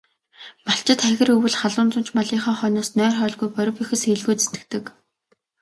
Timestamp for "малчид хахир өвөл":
0.69-1.55